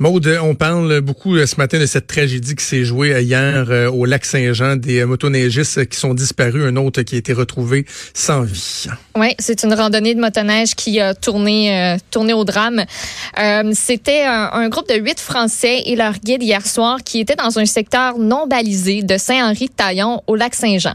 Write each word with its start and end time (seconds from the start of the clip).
Maude, 0.00 0.38
on 0.44 0.54
parle 0.54 1.00
beaucoup 1.00 1.34
euh, 1.34 1.44
ce 1.44 1.56
matin 1.56 1.80
de 1.80 1.86
cette 1.86 2.06
tragédie 2.06 2.54
qui 2.54 2.64
s'est 2.64 2.84
jouée 2.84 3.20
hier 3.20 3.66
euh, 3.68 3.90
au 3.90 4.04
lac 4.04 4.24
Saint-Jean, 4.24 4.76
des 4.76 5.00
euh, 5.00 5.06
motoneigistes 5.06 5.88
qui 5.88 5.98
sont 5.98 6.14
disparus, 6.14 6.62
un 6.64 6.76
autre 6.76 7.02
qui 7.02 7.16
a 7.16 7.18
été 7.18 7.32
retrouvé 7.32 7.84
sans 8.14 8.42
vie. 8.42 8.86
Oui, 9.16 9.34
c'est 9.40 9.64
une 9.64 9.74
randonnée 9.74 10.14
de 10.14 10.20
motoneige 10.20 10.76
qui 10.76 11.00
a 11.00 11.14
tourné, 11.14 11.96
tourné 12.12 12.32
au 12.32 12.44
drame. 12.44 12.84
C'était 13.72 14.22
un, 14.24 14.68
groupe 14.68 14.88
de 14.88 14.94
huit 14.94 15.18
Français 15.18 15.82
et 15.86 15.96
leur 15.96 16.12
guide 16.12 16.44
hier 16.44 16.64
soir 16.64 16.98
qui 17.04 17.18
étaient 17.18 17.34
dans 17.34 17.58
un 17.58 17.66
secteur 17.66 18.18
non 18.18 18.46
balisé 18.46 19.02
de 19.02 19.16
Saint-Henri-de-Taillon 19.16 20.22
au 20.28 20.36
lac 20.36 20.54
Saint-Jean. 20.54 20.94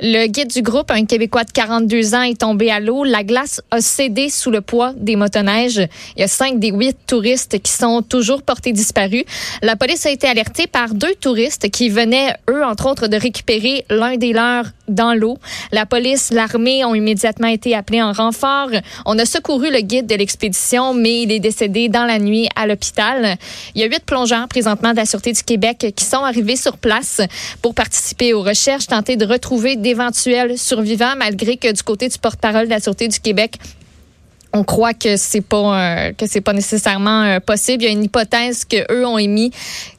Le 0.00 0.26
guide 0.26 0.48
du 0.48 0.62
groupe, 0.62 0.90
un 0.90 1.04
Québécois 1.04 1.44
de 1.44 1.52
42 1.52 2.14
ans, 2.16 2.22
est 2.22 2.40
tombé 2.40 2.72
à 2.72 2.80
l'eau. 2.80 3.04
La 3.04 3.22
glace 3.22 3.62
a 3.70 3.80
cédé 3.80 4.30
sous 4.30 4.50
le 4.50 4.60
poids 4.60 4.92
des 4.96 5.14
motoneiges. 5.14 5.86
Il 6.16 6.20
y 6.20 6.24
a 6.24 6.28
cinq 6.28 6.58
des 6.58 6.70
huit 6.70 6.96
touristes 7.06 7.60
qui 7.62 7.70
sont 7.70 8.02
toujours 8.02 8.39
porté 8.40 8.72
disparu. 8.72 9.24
La 9.62 9.76
police 9.76 10.06
a 10.06 10.10
été 10.10 10.26
alertée 10.26 10.66
par 10.66 10.94
deux 10.94 11.14
touristes 11.14 11.70
qui 11.70 11.88
venaient, 11.88 12.34
eux, 12.48 12.64
entre 12.64 12.88
autres, 12.88 13.06
de 13.08 13.16
récupérer 13.16 13.84
l'un 13.90 14.16
des 14.16 14.32
leurs 14.32 14.66
dans 14.88 15.14
l'eau. 15.14 15.38
La 15.72 15.86
police, 15.86 16.30
l'armée 16.32 16.84
ont 16.84 16.94
immédiatement 16.94 17.48
été 17.48 17.74
appelés 17.74 18.02
en 18.02 18.12
renfort. 18.12 18.70
On 19.06 19.18
a 19.18 19.24
secouru 19.24 19.70
le 19.70 19.80
guide 19.80 20.06
de 20.06 20.14
l'expédition, 20.14 20.94
mais 20.94 21.22
il 21.22 21.32
est 21.32 21.40
décédé 21.40 21.88
dans 21.88 22.04
la 22.04 22.18
nuit 22.18 22.48
à 22.56 22.66
l'hôpital. 22.66 23.36
Il 23.74 23.80
y 23.80 23.84
a 23.84 23.86
huit 23.86 24.04
plongeurs 24.04 24.48
présentement 24.48 24.90
de 24.90 24.96
la 24.96 25.06
Sûreté 25.06 25.32
du 25.32 25.42
Québec 25.42 25.92
qui 25.94 26.04
sont 26.04 26.24
arrivés 26.24 26.56
sur 26.56 26.76
place 26.76 27.20
pour 27.62 27.74
participer 27.74 28.34
aux 28.34 28.42
recherches, 28.42 28.86
tenter 28.86 29.16
de 29.16 29.24
retrouver 29.24 29.76
d'éventuels 29.76 30.58
survivants, 30.58 31.14
malgré 31.16 31.56
que 31.56 31.72
du 31.72 31.82
côté 31.82 32.08
du 32.08 32.18
porte-parole 32.18 32.66
de 32.66 32.70
la 32.70 32.80
Sûreté 32.80 33.08
du 33.08 33.20
Québec, 33.20 33.56
on 34.52 34.64
croit 34.64 34.94
que 34.94 35.16
c'est 35.16 35.40
pas 35.40 35.56
euh, 35.56 36.12
que 36.12 36.26
c'est 36.26 36.40
pas 36.40 36.52
nécessairement 36.52 37.22
euh, 37.22 37.40
possible. 37.40 37.82
Il 37.82 37.86
y 37.86 37.88
a 37.88 37.92
une 37.92 38.04
hypothèse 38.04 38.64
que 38.64 38.92
eux 38.92 39.06
ont 39.06 39.18
émis 39.18 39.52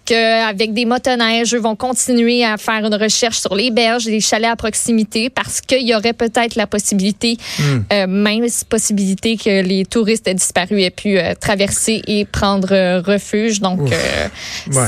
qu'avec 0.03 0.73
des 0.73 0.85
motoneiges, 0.85 1.53
eux 1.53 1.59
vont 1.59 1.75
continuer 1.75 2.43
à 2.43 2.57
faire 2.57 2.85
une 2.85 2.95
recherche 2.95 3.39
sur 3.39 3.55
les 3.55 3.71
berges 3.71 4.07
et 4.07 4.11
les 4.11 4.19
chalets 4.19 4.49
à 4.49 4.55
proximité 4.55 5.29
parce 5.29 5.61
qu'il 5.61 5.87
y 5.87 5.95
aurait 5.95 6.13
peut-être 6.13 6.55
la 6.55 6.67
possibilité, 6.67 7.37
hmm. 7.59 7.63
euh, 7.93 8.07
même 8.07 8.45
possibilité 8.67 9.37
que 9.37 9.61
les 9.61 9.85
touristes 9.85 10.27
disparus 10.27 10.83
aient 10.83 10.89
pu 10.89 11.17
traverser 11.39 12.01
et 12.07 12.25
prendre 12.25 13.01
refuge. 13.01 13.61
Donc, 13.61 13.79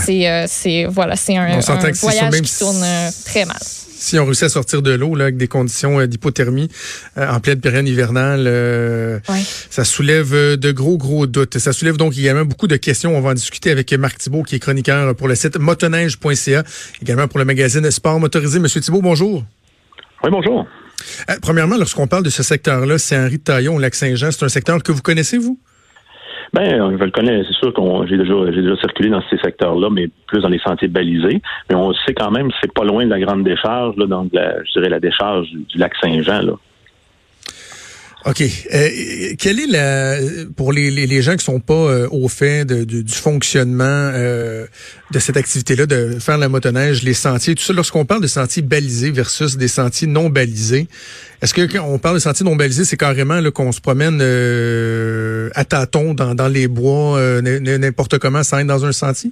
c'est 0.06 0.46
c'est 0.48 0.86
voilà, 0.86 1.16
c'est 1.16 1.38
un, 1.38 1.59
voyage 1.94 2.42
qui 2.42 2.58
tourne 2.58 2.86
très 3.26 3.46
mal 3.46 3.59
si 4.04 4.20
on 4.20 4.26
réussit 4.26 4.44
à 4.44 4.50
sortir 4.50 4.82
de 4.82 4.92
l'eau 4.92 5.16
là, 5.16 5.26
avec 5.26 5.38
des 5.38 5.48
conditions 5.48 6.00
euh, 6.00 6.08
d'hypothermie 6.08 6.70
euh, 7.18 7.32
en 7.32 7.40
pleine 7.40 7.62
période 7.62 7.88
hivernale, 7.88 8.46
euh, 8.48 9.20
ça 9.70 9.86
soulève 9.86 10.58
de 10.58 10.72
gros, 10.72 10.98
gros 10.98 11.26
doutes. 11.26 11.58
Ça 11.58 11.72
soulève 11.72 11.96
donc 11.96 12.18
également 12.18 12.44
beaucoup 12.44 12.68
de 12.68 12.76
questions. 12.76 13.16
On 13.16 13.22
va 13.22 13.30
en 13.30 13.34
discuter 13.34 13.72
avec 13.72 13.94
Marc 13.94 14.18
Thibault, 14.18 14.44
qui 14.44 14.56
est 14.56 14.59
chroniqueur 14.59 15.16
pour 15.16 15.30
le 15.30 15.36
site 15.36 15.58
motoneige.ca, 15.58 16.64
également 17.02 17.28
pour 17.30 17.40
le 17.40 17.46
magazine 17.46 17.90
Sport 17.90 18.20
Motorisé. 18.20 18.59
Monsieur 18.59 18.81
Thibault, 18.81 19.02
bonjour. 19.02 19.46
Oui, 20.24 20.30
bonjour. 20.30 20.68
premièrement, 21.42 21.78
lorsqu'on 21.78 22.08
parle 22.08 22.24
de 22.24 22.30
ce 22.30 22.44
secteur-là, 22.44 22.98
c'est 22.98 23.18
Henri 23.18 23.38
de 23.38 23.44
Taillon, 23.44 23.78
Lac-Saint-Jean. 23.80 24.31
C'est 24.31 24.44
un 24.44 24.50
secteur 24.50 24.84
que 24.84 24.92
vous 24.92 25.02
connaissez, 25.02 25.38
vous? 25.38 25.59
Ben, 26.54 26.98
je 26.98 27.04
le 27.04 27.09
connais, 27.09 27.44
c'est 27.48 27.56
sûr 27.56 27.73
qu'on 27.73 28.06
j'ai 28.06 28.16
déjà 28.16 28.34
j'ai 28.52 28.62
déjà 28.62 28.76
circulé 28.78 29.09
dans 29.09 29.23
ces 29.28 29.38
secteurs-là, 29.38 29.90
mais 29.90 30.08
plus 30.28 30.42
dans 30.42 30.50
les 30.50 30.59
sentiers 30.59 30.88
balisés. 30.88 31.42
Mais 31.68 31.76
on 31.76 31.94
sait 31.94 32.14
quand 32.14 32.30
même 32.30 32.50
c'est 32.62 32.72
pas 32.72 32.84
loin 32.84 33.06
de 33.06 33.09
la 33.09 33.20
grande 33.20 33.44
décharge, 33.44 33.96
là, 33.98 34.06
donc 34.06 34.30
la, 34.34 34.64
je 34.64 34.72
dirais 34.74 34.90
la 34.90 35.00
décharge 35.00 35.50
du 35.50 35.78
lac 35.80 35.94
Saint-Jean. 36.02 36.44
Là. 36.44 36.54
OK. 38.26 38.42
Euh, 38.42 39.34
quelle 39.38 39.60
est 39.60 39.68
la 39.68 40.18
pour 40.56 40.72
les, 40.72 40.90
les, 40.92 41.22
gens 41.22 41.36
qui 41.36 41.44
sont 41.44 41.60
pas 41.60 41.74
euh, 41.74 42.08
au 42.10 42.30
fait 42.30 42.64
de, 42.64 42.86
du 42.86 43.14
fonctionnement 43.14 43.84
euh, 43.86 44.66
de 45.12 45.20
cette 45.20 45.36
activité-là, 45.36 45.86
de 45.86 46.20
faire 46.20 46.38
la 46.38 46.48
motoneige, 46.48 47.04
les 47.04 47.14
sentiers, 47.14 47.54
tout 47.54 47.64
ça, 47.64 47.74
lorsqu'on 47.74 48.06
parle 48.06 48.22
de 48.22 48.28
sentiers 48.28 48.62
balisés 48.62 49.12
versus 49.12 49.58
des 49.58 49.68
sentiers 49.68 50.08
non 50.08 50.30
balisés, 50.30 50.88
est-ce 51.42 51.53
que 51.53 51.62
quand 51.64 51.84
on 51.86 52.00
parle 52.00 52.16
de 52.16 52.22
sentiers 52.22 52.46
non 52.46 52.56
balisés, 52.56 52.86
c'est 52.86 52.97
carrément 52.97 53.42
qu'on 53.52 53.74
se 53.74 53.81
promène 53.81 54.22
à 55.53 55.66
tâtons 55.66 56.14
dans, 56.14 56.34
dans 56.34 56.47
les 56.47 56.70
bois, 56.70 57.20
n'importe 57.42 58.20
comment, 58.20 58.44
sans 58.44 58.59
être 58.59 58.68
dans 58.68 58.86
un 58.86 58.94
sentier? 58.94 59.31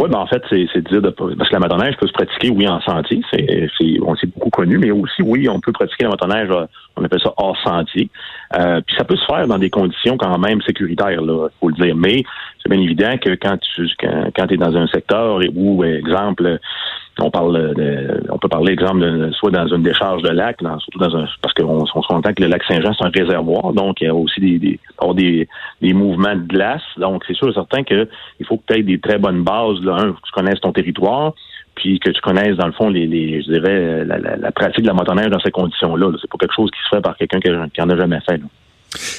Oui, 0.00 0.08
ben 0.08 0.18
en 0.18 0.26
fait, 0.28 0.42
c'est 0.48 0.88
dire 0.88 1.02
de 1.02 1.10
parce 1.10 1.48
que 1.48 1.54
la 1.54 1.58
motoneige 1.58 1.96
peut 1.96 2.06
se 2.06 2.12
pratiquer, 2.12 2.50
oui, 2.50 2.68
en 2.68 2.80
sentier, 2.80 3.20
c'est 3.32 3.68
on 4.00 4.14
s'est 4.14 4.28
beaucoup 4.28 4.50
connu, 4.50 4.78
mais 4.78 4.92
aussi, 4.92 5.22
oui, 5.22 5.48
on 5.48 5.58
peut 5.58 5.72
pratiquer 5.72 6.04
la 6.04 6.10
motoneige, 6.10 6.48
euh, 6.50 6.66
on 6.96 7.02
appelle 7.02 7.20
ça 7.20 7.34
hors 7.36 7.56
sentier. 7.64 8.08
Euh, 8.56 8.80
puis 8.86 8.94
ça 8.96 9.02
peut 9.02 9.16
se 9.16 9.24
faire 9.24 9.48
dans 9.48 9.58
des 9.58 9.70
conditions 9.70 10.16
quand 10.16 10.38
même 10.38 10.62
sécuritaires, 10.62 11.20
là, 11.20 11.48
faut 11.58 11.68
le 11.68 11.74
dire. 11.74 11.96
Mais 11.96 12.22
c'est 12.62 12.70
bien 12.70 12.80
évident 12.80 13.18
que 13.18 13.30
quand 13.30 13.58
tu 13.58 13.88
quand, 13.98 14.30
quand 14.36 14.52
es 14.52 14.56
dans 14.56 14.76
un 14.76 14.86
secteur 14.86 15.40
où, 15.56 15.82
exemple, 15.82 16.60
on 17.20 17.30
parle 17.30 17.74
de, 17.74 18.22
on 18.30 18.38
peut 18.38 18.48
parler, 18.48 18.72
exemple, 18.72 19.00
de, 19.00 19.30
soit 19.32 19.50
dans 19.50 19.66
une 19.66 19.82
décharge 19.82 20.22
de 20.22 20.30
lac, 20.30 20.58
surtout 20.60 20.98
dans 20.98 21.16
un, 21.16 21.26
parce 21.42 21.54
qu'on 21.54 21.86
se 21.86 21.92
contente 21.92 22.34
que 22.34 22.42
le 22.42 22.48
lac 22.48 22.62
Saint-Jean, 22.64 22.92
c'est 22.94 23.04
un 23.04 23.10
réservoir, 23.10 23.72
donc 23.72 24.00
il 24.00 24.04
y 24.04 24.08
a 24.08 24.14
aussi 24.14 24.40
des, 24.40 24.58
des, 24.58 24.78
des, 25.14 25.48
des 25.80 25.92
mouvements 25.92 26.36
de 26.36 26.46
glace. 26.46 26.82
Donc, 26.96 27.24
c'est 27.26 27.34
sûr 27.34 27.52
certain 27.52 27.82
qu'il 27.82 28.06
faut 28.46 28.58
que 28.58 28.72
tu 28.72 28.78
aies 28.78 28.82
des 28.82 29.00
très 29.00 29.18
bonnes 29.18 29.42
bases, 29.42 29.80
là, 29.82 29.96
un, 29.96 30.12
que 30.12 30.20
tu 30.24 30.32
connaisses 30.32 30.60
ton 30.60 30.72
territoire, 30.72 31.34
puis 31.74 31.98
que 31.98 32.10
tu 32.10 32.20
connaisses, 32.20 32.56
dans 32.56 32.66
le 32.66 32.72
fond, 32.72 32.88
les, 32.88 33.06
les 33.06 33.42
je 33.42 33.52
dirais, 33.52 34.04
la, 34.04 34.18
la, 34.18 34.52
pratique 34.52 34.82
de 34.82 34.88
la 34.88 34.94
motoneige 34.94 35.30
dans 35.30 35.40
ces 35.40 35.50
conditions-là. 35.50 36.12
C'est 36.20 36.30
pas 36.30 36.38
quelque 36.38 36.54
chose 36.54 36.70
qui 36.70 36.80
se 36.84 36.96
fait 36.96 37.02
par 37.02 37.16
quelqu'un 37.16 37.40
qui, 37.40 37.50
qui 37.72 37.82
en 37.82 37.90
a 37.90 37.96
jamais 37.96 38.20
fait. 38.20 38.38
Là. 38.38 38.46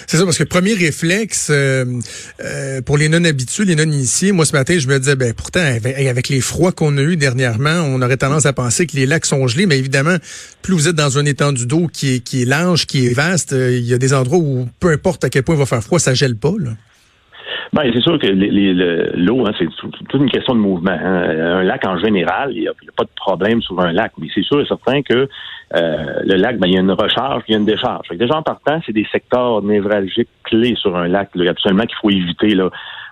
C'est 0.08 0.18
ça, 0.18 0.26
parce 0.26 0.38
que 0.38 0.44
premier 0.44 0.74
réflexe 0.74 1.50
euh, 1.52 1.86
euh, 2.44 2.82
pour 2.82 2.98
les 2.98 3.08
non-habitués, 3.08 3.66
les 3.66 3.76
non-initiés, 3.76 4.32
moi 4.32 4.46
ce 4.46 4.54
matin, 4.54 4.80
je 4.80 4.88
me 4.88 4.98
disais, 5.00 5.16
ben 5.16 5.34
pourtant, 5.34 5.60
avec 5.60 6.30
les 6.30 6.42
froids 6.42 6.72
qu'on 6.72 6.98
a 6.98 7.02
eu 7.02 7.18
dernièrement, 7.18 7.82
on 7.82 8.02
aurait 8.02 8.18
tendance 8.18 8.46
à 8.46 8.54
penser 8.54 8.88
que 8.88 8.96
les 8.96 9.06
lacs 9.06 9.26
sont 9.26 9.48
gelés, 9.48 9.68
mais 9.68 9.78
évidemment, 9.78 10.18
plus 10.64 10.74
vous 10.74 10.88
êtes 10.88 10.96
dans 10.96 11.20
un 11.20 11.26
étendue 11.26 11.68
d'eau 11.68 11.88
qui 11.92 12.16
est, 12.16 12.20
qui 12.20 12.42
est 12.42 12.46
large, 12.46 12.88
qui 12.88 13.06
est 13.06 13.14
vaste, 13.14 13.54
euh, 13.54 13.78
il 13.78 13.86
y 13.86 13.94
a 13.94 14.00
des 14.00 14.14
endroits 14.14 14.40
où 14.40 14.68
peu 14.80 14.90
importe 14.90 15.24
à 15.24 15.30
quel 15.30 15.44
point 15.44 15.56
il 15.56 15.60
va 15.60 15.66
faire 15.68 15.84
froid, 15.84 16.00
ça 16.00 16.14
gèle 16.14 16.36
pas. 16.36 16.54
Là. 16.58 16.72
Ben, 17.72 17.92
c'est 17.94 18.02
sûr 18.02 18.18
que 18.18 18.28
l'eau, 19.16 19.46
hein, 19.46 19.52
c'est 19.60 19.68
toute 19.70 20.22
une 20.22 20.30
question 20.30 20.56
de 20.56 20.60
mouvement. 20.60 20.92
Hein. 20.92 21.60
Un 21.60 21.64
lac, 21.64 21.86
en 21.86 22.00
général, 22.00 22.52
il 22.54 22.62
n'y 22.62 22.68
a, 22.68 22.74
pas 22.98 23.04
de 23.04 23.10
problème 23.16 23.62
sur 23.62 23.80
un 23.80 23.92
lac, 23.92 24.12
mais 24.18 24.28
c'est 24.34 24.44
sûr 24.44 24.60
et 24.60 24.66
certain 24.66 25.04
que 25.04 25.30
euh, 25.76 26.20
le 26.26 26.36
lac, 26.36 26.58
ben, 26.58 26.68
il 26.68 26.74
y 26.74 26.78
a 26.78 26.82
une 26.82 26.92
recharge, 26.92 27.44
il 27.48 27.52
y 27.52 27.56
a 27.56 27.60
une 27.60 27.66
décharge. 27.66 28.08
Déjà, 28.10 28.38
en 28.38 28.42
partant, 28.42 28.82
c'est 28.86 28.92
des 28.92 29.08
secteurs 29.12 29.62
névralgiques 29.62 30.30
clés 30.44 30.76
sur 30.76 30.98
un 30.98 31.08
lac, 31.08 31.30
là, 31.36 31.52
absolument 31.52 31.84
qu'il 31.84 31.98
faut 32.02 32.10
éviter. 32.10 32.56
Là, 32.56 32.70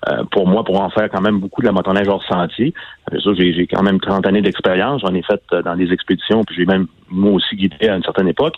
euh, 0.10 0.24
pour 0.32 0.48
moi, 0.48 0.64
pour 0.64 0.82
en 0.82 0.90
faire 0.90 1.10
quand 1.10 1.22
même 1.22 1.40
beaucoup 1.40 1.62
de 1.62 1.68
la 1.68 1.72
motoneige 1.72 2.08
hors 2.08 2.24
sentier. 2.26 2.74
J'ai 3.14 3.68
quand 3.68 3.84
même 3.84 4.00
30 4.00 4.28
années 4.28 4.42
d'expérience. 4.42 5.02
J'en 5.02 5.14
ai 5.14 5.24
fait 5.24 5.42
euh, 5.54 5.62
dans 5.62 5.76
des 5.76 5.92
expéditions, 5.92 6.44
puis 6.44 6.56
j'ai 6.56 6.66
même 6.66 6.88
moi 7.10 7.34
aussi 7.34 7.56
guidé 7.56 7.88
à 7.88 7.96
une 7.96 8.04
certaine 8.04 8.28
époque. 8.28 8.56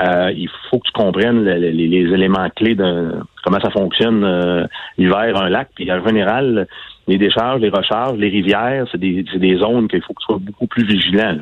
il 0.00 0.48
faut 0.68 0.78
que 0.78 0.86
tu 0.86 0.92
comprennes 0.92 1.44
les, 1.44 1.72
les, 1.72 2.12
éléments 2.12 2.48
clés 2.50 2.74
de 2.74 3.14
comment 3.44 3.60
ça 3.60 3.70
fonctionne 3.70 4.68
l'hiver, 4.98 5.40
un 5.40 5.48
lac. 5.48 5.68
Puis 5.76 5.90
en 5.92 6.04
général, 6.04 6.66
les 7.06 7.18
décharges, 7.18 7.60
les 7.60 7.68
recharges, 7.68 8.18
les 8.18 8.28
rivières, 8.28 8.86
c'est 8.90 8.98
des, 8.98 9.22
des 9.22 9.56
zones 9.58 9.88
qu'il 9.88 10.02
faut 10.02 10.12
que 10.12 10.20
tu 10.20 10.26
sois 10.26 10.38
beaucoup 10.40 10.66
plus 10.66 10.84
vigilant. 10.84 11.38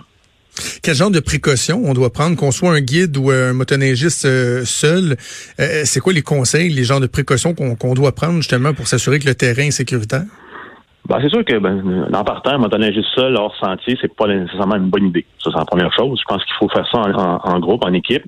Quel 0.83 0.95
genre 0.95 1.11
de 1.11 1.21
précautions 1.21 1.81
on 1.85 1.95
doit 1.95 2.13
prendre, 2.13 2.37
qu'on 2.37 2.51
soit 2.51 2.73
un 2.73 2.81
guide 2.81 3.17
ou 3.17 3.31
un 3.31 3.53
motoneigiste 3.53 4.27
euh, 4.27 4.65
seul? 4.65 5.17
Euh, 5.61 5.83
c'est 5.85 6.01
quoi 6.01 6.13
les 6.13 6.23
conseils, 6.23 6.69
les 6.71 6.85
genres 6.85 7.01
de 7.01 7.07
précautions 7.07 7.55
qu'on 7.55 7.95
doit 7.95 8.13
prendre 8.13 8.37
justement 8.37 8.75
pour 8.75 8.87
s'assurer 8.87 9.19
que 9.19 9.27
le 9.27 9.35
terrain 9.35 9.65
est 9.65 9.71
sécuritaire? 9.71 10.25
Ben, 11.09 11.19
c'est 11.21 11.31
sûr 11.31 11.45
que 11.45 11.59
ben, 11.59 12.07
en 12.13 12.25
partant, 12.25 12.59
motoneigiste 12.59 13.09
seul 13.15 13.37
hors 13.37 13.55
sentier, 13.57 13.99
c'est 14.01 14.15
pas 14.15 14.29
nécessairement 14.29 14.77
une 14.77 14.89
bonne 14.89 15.07
idée. 15.07 15.27
Ça, 15.43 15.51
c'est 15.53 15.59
la 15.59 15.65
première 15.65 15.93
chose. 15.93 16.19
Je 16.21 16.25
pense 16.33 16.45
qu'il 16.45 16.55
faut 16.59 16.69
faire 16.69 16.87
ça 16.91 16.99
en, 16.99 17.59
groupe, 17.59 17.85
en 17.85 17.93
équipe, 17.93 18.25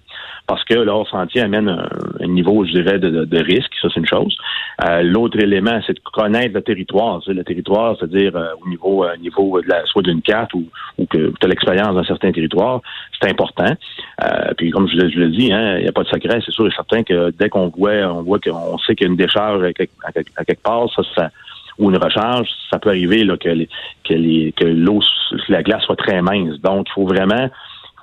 parce 0.47 0.63
que 0.65 0.75
l'hors 0.75 1.09
sentier 1.09 1.41
amène 1.41 1.69
un, 1.69 2.27
niveau, 2.27 2.65
je 2.65 2.73
dirais, 2.73 2.99
de, 2.99 3.25
de, 3.25 3.39
risque. 3.39 3.73
Ça, 3.81 3.89
c'est 3.93 4.01
une 4.01 4.07
chose. 4.07 4.37
Euh, 4.85 5.03
l'autre 5.03 5.39
élément, 5.39 5.81
c'est 5.87 5.95
de 5.95 6.01
connaître 6.01 6.55
le 6.55 6.63
territoire. 6.63 7.21
le 7.27 7.45
territoire, 7.45 7.97
c'est-à-dire 7.99 8.37
euh, 8.37 8.49
au 8.63 8.69
niveau, 8.69 9.05
euh, 9.05 9.17
niveau 9.17 9.61
de 9.61 9.69
la, 9.69 9.85
soit 9.87 10.03
d'une 10.03 10.21
carte 10.21 10.53
ou, 10.55 10.65
ou 10.99 11.07
que 11.07 11.33
tu 11.41 11.45
as 11.45 11.49
l'expérience 11.49 11.95
dans 11.95 12.05
certains 12.05 12.33
territoires, 12.33 12.81
c'est 13.21 13.31
important. 13.31 13.75
puis 14.59 14.71
comme 14.71 14.89
je, 14.89 15.09
je 15.09 15.19
le 15.19 15.29
dis, 15.29 15.53
hein, 15.53 15.79
il 15.79 15.83
n'y 15.83 15.89
a 15.89 15.93
pas 15.93 16.03
de 16.03 16.09
secret. 16.09 16.41
C'est 16.45 16.53
sûr 16.53 16.67
et 16.67 16.71
certain 16.73 17.03
que 17.03 17.31
dès 17.31 17.49
qu'on 17.49 17.69
voit, 17.69 18.07
on 18.07 18.23
voit 18.23 18.39
qu'on 18.39 18.77
sait 18.79 18.95
qu'il 18.95 19.07
y 19.07 19.09
a 19.09 19.13
une 19.13 19.17
décharge 19.17 19.63
à 19.65 19.73
quelque, 19.73 20.63
part, 20.63 20.91
ça, 20.95 21.03
ça 21.17 21.31
ou 21.79 21.91
une 21.91 21.97
recharge, 21.97 22.49
ça 22.71 22.79
peut 22.79 22.91
arriver 22.91 23.25
là, 23.25 23.37
que, 23.37 23.49
que, 24.05 24.51
que 24.51 24.65
l'eau, 24.65 25.01
la 25.49 25.63
glace 25.63 25.83
soit 25.83 25.97
très 25.97 26.23
mince. 26.23 26.61
Donc, 26.61 26.87
il 26.89 26.93
faut 26.93 27.05
vraiment 27.05 27.51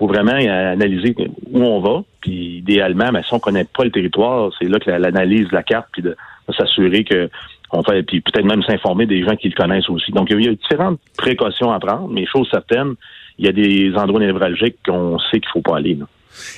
faut 0.02 0.08
vraiment 0.08 0.34
analyser 0.34 1.16
où 1.52 1.64
on 1.64 1.80
va. 1.80 2.04
Puis 2.22 2.58
idéalement, 2.58 3.12
mais 3.12 3.22
si 3.22 3.34
on 3.34 3.40
connaît 3.40 3.66
pas 3.66 3.84
le 3.84 3.92
territoire, 3.92 4.52
c'est 4.60 4.68
là 4.68 4.80
que 4.80 4.90
l'analyse 4.90 5.48
de 5.50 5.54
la 5.54 5.64
carte, 5.64 5.88
puis 5.92 6.02
de, 6.02 6.16
s'assurer 6.58 7.04
que 7.04 7.30
on 7.72 7.84
fait, 7.84 8.04
puis 8.04 8.20
peut-être 8.20 8.46
même 8.46 8.64
s'informer 8.64 9.06
des 9.06 9.24
gens 9.24 9.36
qui 9.38 9.48
le 9.48 9.56
connaissent 9.56 9.90
aussi. 9.90 10.12
Donc 10.12 10.28
il 10.30 10.44
y 10.44 10.48
a 10.50 10.52
différentes 10.52 11.00
précautions 11.18 11.72
à 11.72 11.80
prendre, 11.80 12.10
mais 12.10 12.26
chose 12.26 12.50
certaine, 12.50 12.96
il 13.38 13.46
y 13.46 13.48
a 13.48 13.54
des 13.54 13.94
endroits 13.96 14.20
névralgiques 14.20 14.76
qu'on 14.86 15.18
sait 15.20 15.40
qu'il 15.40 15.50
faut 15.54 15.62
pas 15.62 15.78
aller. 15.78 15.98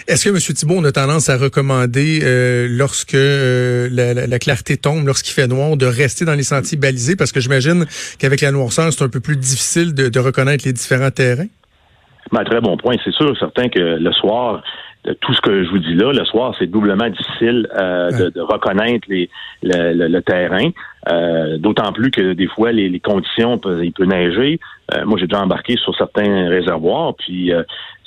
Est-ce 0.07 0.25
que 0.25 0.29
M. 0.29 0.37
Thibault, 0.37 0.75
on 0.77 0.83
a 0.85 0.91
tendance 0.91 1.29
à 1.29 1.37
recommander, 1.37 2.21
euh, 2.23 2.67
lorsque 2.69 3.15
euh, 3.15 3.89
la, 3.91 4.39
clarté 4.39 4.77
tombe, 4.77 5.05
lorsqu'il 5.05 5.33
fait 5.33 5.47
noir, 5.47 5.77
de 5.77 5.85
rester 5.85 6.25
dans 6.25 6.33
les 6.33 6.43
sentiers 6.43 6.77
balisés? 6.77 7.15
Parce 7.15 7.31
que 7.31 7.39
j'imagine 7.39 7.85
qu'avec 8.17 8.41
la 8.41 8.51
noirceur, 8.51 8.91
c'est 8.91 9.03
un 9.03 9.09
peu 9.09 9.19
plus 9.19 9.37
difficile 9.37 9.93
de, 9.93 10.19
reconnaître 10.19 10.65
les 10.65 10.73
différents 10.73 11.11
terrains. 11.11 11.47
Ben, 12.33 12.43
très 12.43 12.61
bon 12.61 12.77
point. 12.77 12.95
C'est 13.03 13.13
sûr, 13.13 13.37
certain 13.37 13.69
que 13.69 13.79
le 13.79 14.11
soir, 14.11 14.63
tout 15.21 15.33
ce 15.33 15.41
que 15.41 15.63
je 15.63 15.69
vous 15.69 15.77
dis 15.77 15.93
là, 15.93 16.11
le 16.11 16.25
soir, 16.25 16.55
c'est 16.57 16.67
doublement 16.67 17.07
difficile 17.07 17.67
euh, 17.79 18.09
de, 18.31 18.41
reconnaître 18.41 19.07
les, 19.07 19.29
le, 19.61 20.19
terrain. 20.21 20.69
D'autant 21.59 21.93
plus 21.93 22.09
que 22.09 22.33
des 22.33 22.47
fois, 22.47 22.71
les, 22.71 22.99
conditions, 22.99 23.61
il 23.81 23.93
peut 23.93 24.05
neiger. 24.05 24.59
moi, 25.05 25.19
j'ai 25.19 25.27
déjà 25.27 25.43
embarqué 25.43 25.77
sur 25.77 25.95
certains 25.95 26.49
réservoirs, 26.49 27.13
puis 27.15 27.53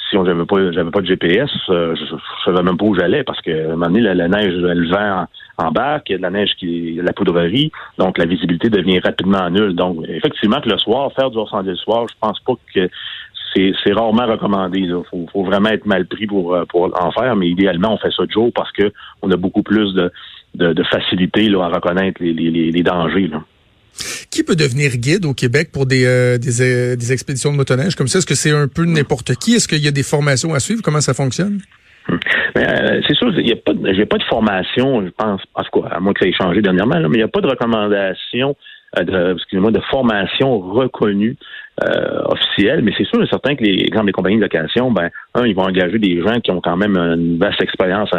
si 0.08 0.16
on 0.16 0.24
j'avais 0.24 0.44
pas 0.44 0.72
j'avais 0.72 0.90
pas 0.90 1.00
de 1.00 1.06
GPS, 1.06 1.50
euh, 1.68 1.94
je, 1.96 2.14
ne 2.14 2.20
savais 2.44 2.62
même 2.62 2.76
pas 2.76 2.84
où 2.84 2.94
j'allais 2.94 3.24
parce 3.24 3.40
que 3.40 3.50
à 3.50 3.64
un 3.64 3.76
moment 3.76 3.86
donné, 3.86 4.00
la, 4.02 4.28
neige, 4.28 4.52
le 4.52 4.88
vent 4.88 5.26
embarque, 5.58 6.08
il 6.08 6.12
y 6.12 6.14
a 6.14 6.18
de 6.18 6.22
la 6.22 6.30
neige 6.30 6.50
qui 6.58 6.98
la 7.02 7.12
poudrerie, 7.12 7.72
donc 7.98 8.18
la 8.18 8.26
visibilité 8.26 8.68
devient 8.70 9.00
rapidement 9.00 9.48
nulle. 9.50 9.74
Donc 9.74 10.04
effectivement 10.08 10.60
que 10.60 10.68
le 10.68 10.78
soir, 10.78 11.10
faire 11.14 11.30
du 11.30 11.38
hors 11.38 11.62
le 11.62 11.76
soir, 11.76 12.06
je 12.08 12.14
pense 12.20 12.38
pas 12.40 12.52
que 12.74 12.88
c'est 13.84 13.92
rarement 13.92 14.26
recommandé. 14.26 14.80
Il 14.80 15.02
faut, 15.10 15.44
vraiment 15.44 15.70
être 15.70 15.86
mal 15.86 16.06
pris 16.06 16.26
pour, 16.26 16.54
euh, 16.54 16.64
pour 16.66 16.84
en 17.00 17.10
faire, 17.12 17.36
mais 17.36 17.48
idéalement, 17.48 17.94
on 17.94 17.98
fait 17.98 18.12
ça 18.16 18.26
de 18.26 18.30
jour 18.30 18.50
parce 18.54 18.72
que 18.72 18.92
on 19.22 19.30
a 19.30 19.36
beaucoup 19.36 19.62
plus 19.62 19.94
de, 19.94 20.10
de, 20.54 20.82
facilité 20.84 21.48
là, 21.48 21.64
à 21.64 21.68
reconnaître 21.68 22.22
les, 22.22 22.32
les, 22.32 22.70
les 22.70 22.82
dangers. 22.82 23.28
Là. 23.28 23.42
Qui 24.30 24.42
peut 24.42 24.56
devenir 24.56 24.96
guide 24.96 25.24
au 25.24 25.32
Québec 25.32 25.70
pour 25.72 25.86
des, 25.86 26.04
euh, 26.04 26.36
euh, 26.36 26.96
des, 26.96 27.12
expéditions 27.12 27.52
de 27.52 27.56
motoneige? 27.56 27.94
Comme 27.94 28.08
ça? 28.08 28.18
Est-ce 28.18 28.26
que 28.26 28.34
c'est 28.34 28.50
un 28.50 28.68
peu 28.68 28.84
n'importe 28.84 29.34
qui? 29.36 29.54
Est-ce 29.54 29.68
qu'il 29.68 29.82
y 29.82 29.88
a 29.88 29.92
des 29.92 30.02
formations 30.02 30.52
à 30.52 30.60
suivre? 30.60 30.82
Comment 30.82 31.00
ça 31.00 31.14
fonctionne? 31.14 31.60
Euh, 32.10 33.00
c'est 33.06 33.14
sûr, 33.14 33.32
il 33.38 33.46
n'y 33.46 33.52
a 33.52 33.56
pas, 33.56 33.72
j'ai 33.92 34.06
pas 34.06 34.18
de 34.18 34.22
formation, 34.24 35.04
je 35.04 35.10
pense, 35.10 35.40
en 35.54 35.62
tout 35.64 35.80
cas, 35.80 35.88
à 35.88 36.00
moins 36.00 36.12
que 36.12 36.20
ça 36.20 36.28
ait 36.28 36.32
changé 36.32 36.62
dernièrement, 36.62 37.00
mais 37.00 37.16
il 37.16 37.18
n'y 37.18 37.22
a 37.22 37.28
pas 37.28 37.40
de 37.40 37.48
recommandation 37.48 38.56
de, 39.04 39.34
excusez-moi, 39.34 39.70
de 39.70 39.80
formation 39.80 40.58
reconnue 40.58 41.36
euh, 41.84 42.22
officielle, 42.24 42.82
mais 42.82 42.92
c'est 42.96 43.06
sûr 43.06 43.22
et 43.22 43.26
certain 43.26 43.54
que 43.54 43.62
les, 43.62 43.84
exemple, 43.84 44.06
les 44.06 44.12
compagnies 44.12 44.36
de 44.36 44.42
location, 44.42 44.90
ben, 44.90 45.10
un, 45.34 45.46
ils 45.46 45.54
vont 45.54 45.64
engager 45.64 45.98
des 45.98 46.22
gens 46.22 46.40
qui 46.40 46.50
ont 46.50 46.60
quand 46.60 46.76
même 46.76 46.96
une 46.96 47.38
vaste 47.38 47.60
expérience, 47.62 48.10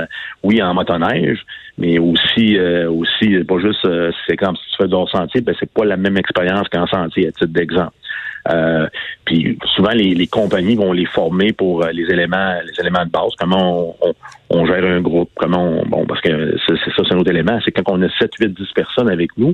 oui, 0.43 0.61
en 0.61 0.73
motoneige, 0.73 1.39
mais 1.77 1.97
aussi, 1.97 2.57
euh, 2.57 2.89
aussi, 2.89 3.43
pas 3.47 3.59
juste, 3.59 3.85
euh, 3.85 4.11
c'est 4.27 4.37
comme 4.37 4.55
si 4.55 4.63
tu 4.71 4.77
fais 4.83 4.87
du 4.87 4.93
hors-sentier, 4.93 5.41
ben, 5.41 5.55
c'est 5.59 5.71
pas 5.71 5.85
la 5.85 5.97
même 5.97 6.17
expérience 6.17 6.67
qu'en 6.69 6.87
sentier, 6.87 7.27
à 7.27 7.31
titre 7.31 7.47
d'exemple. 7.47 7.93
Euh, 8.53 8.87
puis 9.25 9.57
souvent 9.75 9.91
les, 9.91 10.13
les, 10.13 10.27
compagnies 10.27 10.75
vont 10.75 10.93
les 10.93 11.05
former 11.05 11.51
pour 11.51 11.83
les 11.83 12.03
éléments 12.03 12.53
les 12.63 12.79
éléments 12.79 13.03
de 13.03 13.09
base, 13.09 13.31
comment 13.37 13.95
on, 14.01 14.13
on, 14.49 14.65
gère 14.65 14.85
un 14.85 15.01
groupe, 15.01 15.29
comment 15.35 15.81
on, 15.81 15.85
bon 15.85 16.05
parce 16.05 16.21
que 16.21 16.55
c'est 16.65 16.75
ça 16.75 17.03
c'est 17.05 17.13
un 17.13 17.17
autre 17.17 17.31
élément, 17.31 17.59
c'est 17.65 17.71
quand 17.71 17.91
on 17.91 18.01
a 18.01 18.09
7, 18.17 18.31
8, 18.39 18.53
10 18.53 18.67
personnes 18.73 19.09
avec 19.09 19.31
nous, 19.37 19.53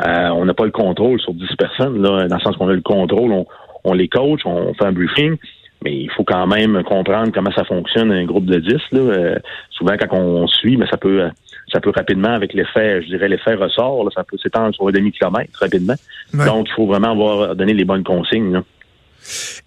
on 0.00 0.44
n'a 0.44 0.54
pas 0.54 0.64
le 0.64 0.70
contrôle 0.70 1.20
sur 1.20 1.34
10 1.34 1.46
personnes 1.56 2.02
là, 2.02 2.26
dans 2.28 2.36
le 2.36 2.42
sens 2.42 2.56
qu'on 2.56 2.68
a 2.68 2.72
le 2.72 2.80
contrôle, 2.80 3.32
on, 3.32 3.46
on 3.84 3.92
les 3.92 4.08
coach, 4.08 4.40
on 4.44 4.74
fait 4.74 4.86
un 4.86 4.92
briefing, 4.92 5.36
mais 5.84 5.94
il 5.94 6.10
faut 6.10 6.24
quand 6.24 6.46
même 6.46 6.82
comprendre 6.84 7.30
comment 7.32 7.52
ça 7.52 7.64
fonctionne 7.64 8.10
un 8.10 8.24
groupe 8.24 8.46
de 8.46 8.58
10. 8.58 8.72
Là. 8.92 9.00
Euh, 9.00 9.38
souvent, 9.70 9.94
quand 9.98 10.16
on 10.16 10.46
suit, 10.46 10.76
mais 10.76 10.86
ça 10.86 10.96
peut 10.96 11.28
ça 11.72 11.80
peut 11.80 11.92
rapidement, 11.94 12.32
avec 12.32 12.52
l'effet, 12.54 13.02
je 13.02 13.08
dirais 13.08 13.28
l'effet 13.28 13.54
ressort, 13.54 14.08
ça 14.14 14.22
peut 14.22 14.36
s'étendre 14.38 14.74
sur 14.74 14.86
un 14.86 14.92
demi-kilomètre 14.92 15.58
rapidement. 15.58 15.94
Donc, 16.32 16.68
il 16.68 16.72
faut 16.74 16.86
vraiment 16.86 17.10
avoir 17.10 17.56
donné 17.56 17.74
les 17.74 17.84
bonnes 17.84 18.04
consignes. 18.04 18.52
Là. 18.52 18.62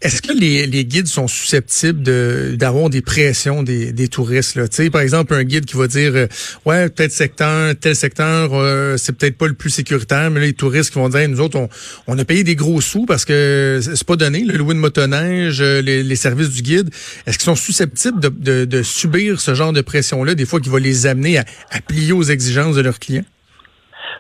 Est-ce 0.02 0.22
que 0.22 0.34
les, 0.34 0.68
les, 0.68 0.86
guides 0.86 1.08
sont 1.08 1.28
susceptibles 1.28 2.04
d'avoir 2.58 2.90
des 2.90 3.02
pressions 3.02 3.64
des, 3.64 3.92
des 3.92 4.08
touristes 4.08 4.56
là, 4.56 4.68
tu 4.68 4.76
sais 4.76 4.90
par 4.90 5.02
exemple 5.02 5.34
un 5.34 5.44
guide 5.44 5.66
qui 5.66 5.76
va 5.76 5.88
dire 5.88 6.12
euh, 6.16 6.28
ouais 6.66 6.90
peut-être 6.90 7.12
secteur 7.12 7.74
tel 7.80 7.96
secteur 7.96 8.54
euh, 8.54 8.98
c'est 8.98 9.14
peut-être 9.14 9.38
pas 9.38 9.48
le 9.48 9.54
plus 9.54 9.70
sécuritaire 9.70 10.30
mais 10.32 10.40
là, 10.40 10.46
les 10.46 10.54
touristes 10.54 10.92
qui 10.92 11.00
vont 11.00 11.10
dire 11.10 11.28
nous 11.28 11.42
autres 11.42 11.58
on, 11.58 11.70
on 12.08 12.18
a 12.18 12.26
payé 12.26 12.44
des 12.44 12.56
gros 12.56 12.82
sous 12.82 13.06
parce 13.06 13.26
que 13.26 13.80
c'est 13.82 14.04
pas 14.04 14.16
donné 14.16 14.44
le 14.44 14.58
louer 14.58 14.76
de 14.76 14.80
motoneige 14.80 15.62
euh, 15.62 15.82
les, 15.82 16.04
les, 16.04 16.16
services 16.16 16.50
du 16.50 16.62
guide. 16.62 16.90
Est-ce 17.26 17.38
qu'ils 17.38 17.46
sont 17.46 17.56
susceptibles 17.56 18.20
de, 18.20 18.30
de, 18.30 18.66
de, 18.66 18.84
subir 18.84 19.40
ce 19.40 19.54
genre 19.54 19.74
de 19.74 19.82
pression 19.82 20.24
là 20.24 20.36
des 20.36 20.46
fois 20.46 20.60
qui 20.60 20.70
va 20.70 20.80
les 20.80 21.06
amener 21.06 21.38
à, 21.38 21.46
à 21.72 21.82
plier 21.82 22.14
aux 22.14 22.24
exigences 22.24 22.76
de 22.76 22.82
leurs 22.82 23.00
clients? 23.00 23.26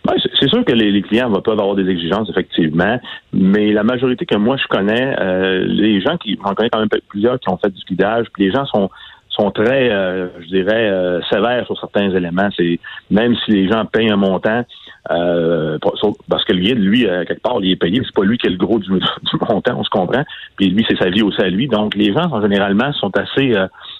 Ben, 0.05 0.13
c'est 0.39 0.49
sûr 0.49 0.63
que 0.63 0.73
les, 0.73 1.01
clients 1.01 1.29
vont 1.29 1.41
peuvent 1.41 1.59
avoir 1.59 1.75
des 1.75 1.89
exigences, 1.89 2.29
effectivement, 2.29 2.99
mais 3.33 3.71
la 3.71 3.83
majorité 3.83 4.25
que 4.25 4.35
moi 4.35 4.57
je 4.57 4.67
connais, 4.67 5.15
euh, 5.19 5.65
les 5.67 6.01
gens 6.01 6.17
qui, 6.17 6.37
j'en 6.43 6.53
connais 6.53 6.69
quand 6.69 6.79
même 6.79 6.89
plusieurs 7.07 7.39
qui 7.39 7.49
ont 7.49 7.57
fait 7.57 7.69
du 7.69 7.83
guidage, 7.85 8.27
puis 8.33 8.45
les 8.45 8.51
gens 8.51 8.65
sont 8.65 8.89
sont 9.29 9.51
très, 9.51 9.91
euh, 9.91 10.29
je 10.41 10.47
dirais, 10.47 10.89
euh, 10.89 11.21
sévères 11.29 11.63
sur 11.67 11.79
certains 11.79 12.09
éléments. 12.09 12.49
C'est 12.57 12.79
même 13.11 13.35
si 13.45 13.51
les 13.51 13.67
gens 13.67 13.85
payent 13.85 14.09
un 14.09 14.15
montant, 14.15 14.63
parce 15.07 16.43
que 16.45 16.53
le 16.53 16.59
guide, 16.59 16.79
lui, 16.79 17.01
quelque 17.01 17.41
part, 17.43 17.59
il 17.61 17.69
est 17.69 17.75
payé, 17.75 18.01
c'est 18.03 18.15
pas 18.15 18.23
lui 18.23 18.39
qui 18.39 18.47
est 18.47 18.49
le 18.49 18.57
gros 18.57 18.79
du, 18.79 18.89
montant, 18.89 19.77
on 19.77 19.83
se 19.83 19.91
comprend. 19.91 20.23
Puis 20.55 20.71
lui, 20.71 20.83
c'est 20.89 20.97
sa 20.97 21.11
vie 21.11 21.21
aussi 21.21 21.39
à 21.39 21.49
lui. 21.49 21.67
Donc 21.67 21.93
les 21.93 22.13
gens, 22.13 22.31
en 22.31 22.41
généralement, 22.41 22.91
sont 22.93 23.15
assez 23.15 23.53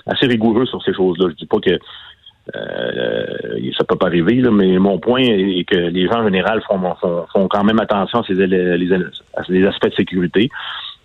assez 0.08 0.26
rigoureux 0.26 0.66
sur 0.66 0.82
ces 0.82 0.94
choses-là. 0.94 1.28
Je 1.30 1.36
dis 1.36 1.46
pas 1.46 1.60
que 1.60 1.78
euh, 2.56 3.72
ça 3.78 3.84
peut 3.84 3.96
pas 3.96 4.08
arriver, 4.08 4.36
là, 4.36 4.52
mais 4.52 4.78
mon 4.80 5.00
point 5.00 5.22
est 5.22 5.66
que 5.66 5.76
les 5.76 6.08
gens 6.08 6.22
en 6.22 6.24
général 6.24 6.62
font, 6.68 6.80
font, 7.34 7.48
quand 7.48 7.64
même 7.64 7.80
attention 7.80 8.20
à 8.20 8.24
ces, 8.24 8.34
les, 8.34 9.66
aspects 9.66 9.90
de 9.90 9.94
sécurité. 9.96 10.50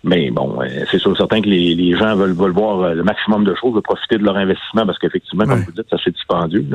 Mais 0.03 0.31
bon, 0.31 0.61
euh, 0.61 0.67
c'est 0.91 0.99
sûr 0.99 1.15
certain 1.15 1.41
que 1.41 1.47
les, 1.47 1.95
gens 1.95 2.15
veulent, 2.15 2.33
veulent 2.33 2.51
voir 2.51 2.93
le 2.93 3.03
maximum 3.03 3.43
de 3.43 3.55
choses, 3.55 3.73
veulent 3.73 3.81
profiter 3.81 4.17
de 4.17 4.23
leur 4.23 4.37
investissement 4.37 4.85
parce 4.85 4.99
qu'effectivement, 4.99 5.45
comme 5.45 5.61
vous 5.61 5.71
dites, 5.71 5.89
ça 5.89 5.97
c'est 6.03 6.11
dispendieux. 6.11 6.65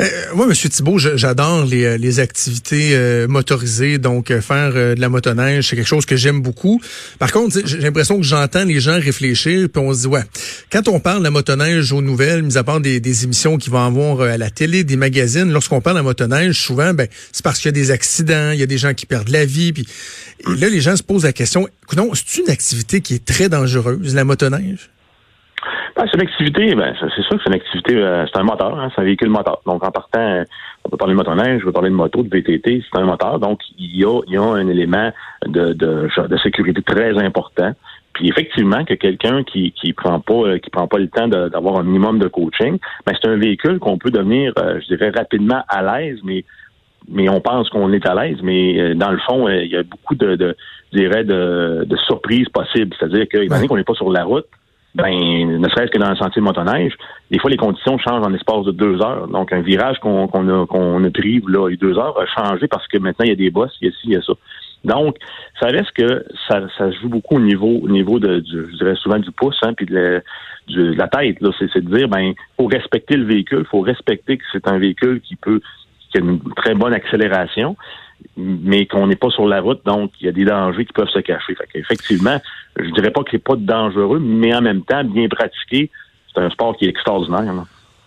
Euh, 0.00 0.08
moi, 0.34 0.46
Monsieur 0.46 0.68
Thibault, 0.68 0.98
j'adore 0.98 1.64
les, 1.66 1.84
euh, 1.84 2.22
activités 2.22 2.90
euh, 2.92 3.28
motorisées, 3.28 3.98
donc 3.98 4.32
faire 4.40 4.72
de 4.72 5.00
la 5.00 5.08
motoneige, 5.08 5.68
c'est 5.68 5.76
quelque 5.76 5.86
chose 5.86 6.06
que 6.06 6.16
j'aime 6.16 6.40
beaucoup. 6.40 6.80
Par 7.18 7.32
contre, 7.32 7.58
j'ai 7.64 7.78
l'impression 7.78 8.16
que 8.16 8.24
j'entends 8.24 8.64
les 8.64 8.80
gens 8.80 8.98
réfléchir, 8.98 9.68
puis 9.72 9.82
on 9.82 9.92
se 9.92 10.02
dit 10.02 10.06
ouais, 10.06 10.22
quand 10.70 10.88
on 10.88 11.00
parle 11.00 11.18
de 11.18 11.24
la 11.24 11.30
motoneige 11.30 11.92
aux 11.92 12.02
nouvelles, 12.02 12.42
mis 12.42 12.56
à 12.56 12.64
part 12.64 12.80
des, 12.80 13.00
des 13.00 13.24
émissions 13.24 13.58
qui 13.58 13.70
vont 13.70 13.84
avoir 13.84 14.22
à 14.22 14.38
la 14.38 14.50
télé, 14.50 14.84
des 14.84 14.96
magazines, 14.96 15.50
lorsqu'on 15.50 15.80
parle 15.80 15.96
de 15.96 16.00
la 16.00 16.04
motoneige, 16.04 16.60
souvent, 16.60 16.94
ben 16.94 17.08
c'est 17.32 17.44
parce 17.44 17.58
qu'il 17.58 17.68
y 17.68 17.70
a 17.70 17.72
des 17.72 17.90
accidents, 17.90 18.50
il 18.52 18.60
y 18.60 18.62
a 18.62 18.66
des 18.66 18.78
gens 18.78 18.94
qui 18.94 19.06
perdent 19.06 19.30
la 19.30 19.44
vie, 19.44 19.72
puis 19.72 19.86
là 20.46 20.68
les 20.68 20.80
gens 20.80 20.96
se 20.96 21.02
posent 21.02 21.24
la 21.24 21.32
question, 21.32 21.68
non, 21.96 22.10
c'est 22.14 22.40
une 22.40 22.50
activité 22.50 23.00
qui 23.00 23.14
est 23.14 23.24
très 23.24 23.48
dangereuse, 23.48 24.14
la 24.14 24.24
motoneige? 24.24 24.90
Ben, 25.96 26.04
c'est 26.06 26.14
une 26.14 26.22
activité, 26.22 26.74
ben, 26.74 26.94
c'est 27.00 27.22
sûr 27.22 27.36
que 27.36 27.42
c'est 27.44 27.50
une 27.50 27.54
activité, 27.54 27.96
euh, 27.96 28.26
c'est 28.26 28.38
un 28.38 28.42
moteur, 28.42 28.78
hein, 28.78 28.90
c'est 28.94 29.00
un 29.00 29.04
véhicule 29.04 29.30
moteur. 29.30 29.60
Donc, 29.66 29.84
en 29.84 29.90
partant, 29.90 30.44
on 30.84 30.88
peut 30.88 30.96
parler 30.96 31.14
de 31.14 31.18
motoneige, 31.18 31.60
je 31.60 31.66
veux 31.66 31.72
parler 31.72 31.90
de 31.90 31.94
moto, 31.94 32.22
de 32.22 32.28
VTT, 32.28 32.82
c'est 32.82 32.98
un 32.98 33.04
moteur. 33.04 33.38
Donc, 33.38 33.60
il 33.78 33.96
y 33.96 34.04
a, 34.04 34.20
il 34.26 34.32
y 34.32 34.36
a 34.36 34.42
un 34.42 34.68
élément 34.68 35.10
de, 35.46 35.72
de, 35.72 36.08
de 36.26 36.36
sécurité 36.38 36.82
très 36.82 37.16
important. 37.18 37.72
Puis 38.14 38.28
effectivement, 38.28 38.84
que 38.84 38.94
quelqu'un 38.94 39.42
qui 39.42 39.72
qui 39.72 39.92
prend 39.92 40.20
pas 40.20 40.34
euh, 40.34 40.58
qui 40.58 40.70
prend 40.70 40.86
pas 40.86 40.98
le 40.98 41.08
temps 41.08 41.26
d'avoir 41.26 41.78
un 41.78 41.82
minimum 41.82 42.20
de 42.20 42.28
coaching, 42.28 42.78
ben 43.04 43.12
c'est 43.20 43.28
un 43.28 43.36
véhicule 43.36 43.80
qu'on 43.80 43.98
peut 43.98 44.12
devenir, 44.12 44.52
euh, 44.60 44.78
je 44.80 44.94
dirais, 44.94 45.10
rapidement 45.10 45.64
à 45.68 45.82
l'aise, 45.82 46.20
mais 46.22 46.44
mais 47.08 47.28
on 47.28 47.40
pense 47.40 47.68
qu'on 47.70 47.92
est 47.92 48.06
à 48.06 48.14
l'aise, 48.14 48.38
mais 48.42 48.94
dans 48.94 49.10
le 49.10 49.18
fond, 49.18 49.48
il 49.48 49.66
y 49.66 49.76
a 49.76 49.82
beaucoup 49.82 50.14
de, 50.14 50.36
de 50.36 50.56
je 50.94 50.98
dirais, 50.98 51.24
de, 51.24 51.84
de 51.86 51.96
surprises 51.96 52.48
possibles. 52.48 52.94
C'est-à-dire 52.98 53.28
qu'il 53.28 53.50
ouais. 53.50 53.66
qu'on 53.66 53.76
n'est 53.76 53.84
pas 53.84 53.94
sur 53.94 54.10
la 54.10 54.24
route, 54.24 54.46
ben, 54.94 55.60
ne 55.60 55.68
serait-ce 55.68 55.90
que 55.90 55.98
dans 55.98 56.10
le 56.10 56.16
sentier 56.16 56.40
de 56.40 56.44
motoneige, 56.44 56.92
des 57.30 57.38
fois 57.38 57.50
les 57.50 57.56
conditions 57.56 57.98
changent 57.98 58.24
en 58.24 58.28
l'espace 58.28 58.64
de 58.64 58.72
deux 58.72 59.02
heures. 59.02 59.26
Donc 59.28 59.52
un 59.52 59.60
virage 59.60 59.98
qu'on 59.98 60.26
a 60.26 60.66
qu'on 60.66 61.04
a 61.04 61.10
pris 61.10 61.42
là, 61.48 61.68
il 61.68 61.72
y 61.72 61.74
a 61.74 61.76
deux 61.76 61.98
heures 61.98 62.18
a 62.18 62.26
changé 62.26 62.68
parce 62.68 62.86
que 62.86 62.98
maintenant 62.98 63.24
il 63.24 63.30
y 63.30 63.32
a 63.32 63.36
des 63.36 63.50
bosses, 63.50 63.76
il 63.80 63.88
y 63.88 63.90
a 63.90 63.92
ci, 63.92 64.00
il 64.04 64.12
y 64.12 64.16
a 64.16 64.22
ça. 64.22 64.34
Donc, 64.84 65.16
ça 65.60 65.68
reste 65.68 65.92
que 65.92 66.24
ça, 66.46 66.60
ça 66.76 66.90
joue 66.90 67.08
beaucoup 67.08 67.36
au 67.36 67.40
niveau, 67.40 67.80
au 67.82 67.88
niveau 67.88 68.18
de, 68.18 68.40
du, 68.40 68.66
je 68.70 68.76
dirais 68.76 68.94
souvent 68.96 69.18
du 69.18 69.32
pouce, 69.32 69.58
hein, 69.62 69.72
puis 69.72 69.86
de 69.86 70.22
la, 70.68 71.08
tête. 71.08 71.40
Là, 71.40 71.50
c'est, 71.58 71.74
de 71.74 71.96
dire, 71.96 72.08
ben, 72.08 72.34
faut 72.58 72.66
respecter 72.66 73.16
le 73.16 73.24
véhicule, 73.24 73.64
faut 73.64 73.80
respecter 73.80 74.36
que 74.36 74.44
c'est 74.52 74.68
un 74.68 74.78
véhicule 74.78 75.20
qui 75.22 75.36
peut, 75.36 75.60
qui 76.10 76.18
a 76.18 76.20
une 76.20 76.38
très 76.56 76.74
bonne 76.74 76.92
accélération, 76.92 77.76
mais 78.36 78.86
qu'on 78.86 79.06
n'est 79.06 79.16
pas 79.16 79.30
sur 79.30 79.46
la 79.46 79.60
route, 79.60 79.80
donc 79.84 80.12
il 80.20 80.26
y 80.26 80.28
a 80.28 80.32
des 80.32 80.44
dangers 80.44 80.84
qui 80.84 80.92
peuvent 80.92 81.08
se 81.08 81.20
cacher. 81.20 81.54
Fait 81.54 81.78
Effectivement, 81.78 82.40
je 82.78 82.90
dirais 82.90 83.10
pas 83.10 83.22
qu'il 83.22 83.36
n'est 83.36 83.42
pas 83.42 83.56
dangereux, 83.56 84.18
mais 84.20 84.54
en 84.54 84.62
même 84.62 84.82
temps, 84.82 85.04
bien 85.04 85.28
pratiqué, 85.28 85.90
c'est 86.34 86.40
un 86.40 86.50
sport 86.50 86.76
qui 86.76 86.86
est 86.86 86.88
extraordinaire. 86.88 87.52